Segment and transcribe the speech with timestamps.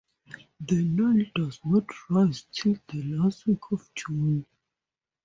[0.59, 4.47] The Nile does not rise till the last week of June.